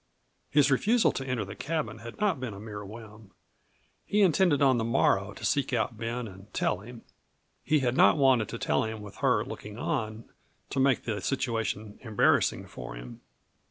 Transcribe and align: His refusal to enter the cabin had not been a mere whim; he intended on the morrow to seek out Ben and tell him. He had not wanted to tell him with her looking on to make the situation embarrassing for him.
His 0.49 0.71
refusal 0.71 1.11
to 1.11 1.27
enter 1.27 1.45
the 1.45 1.55
cabin 1.55 1.99
had 1.99 2.19
not 2.19 2.39
been 2.39 2.55
a 2.55 2.59
mere 2.59 2.83
whim; 2.83 3.29
he 4.03 4.21
intended 4.23 4.59
on 4.59 4.79
the 4.79 4.83
morrow 4.83 5.31
to 5.35 5.45
seek 5.45 5.73
out 5.73 5.95
Ben 5.95 6.27
and 6.27 6.51
tell 6.55 6.79
him. 6.79 7.03
He 7.63 7.81
had 7.81 7.95
not 7.95 8.17
wanted 8.17 8.49
to 8.49 8.57
tell 8.57 8.83
him 8.83 9.03
with 9.03 9.17
her 9.17 9.45
looking 9.45 9.77
on 9.77 10.27
to 10.71 10.79
make 10.79 11.03
the 11.03 11.21
situation 11.21 11.99
embarrassing 12.01 12.65
for 12.65 12.95
him. 12.95 13.21